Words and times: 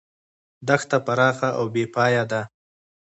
دښته 0.67 0.97
پراخه 1.05 1.49
او 1.59 1.65
بې 1.73 1.83
پایه 1.95 2.23
ده. 2.31 2.41